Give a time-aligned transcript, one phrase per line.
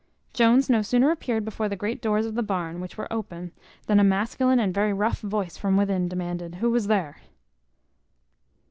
[0.33, 3.51] Jones no sooner appeared before the great doors of the barn, which were open,
[3.85, 7.17] than a masculine and very rough voice from within demanded, who was there?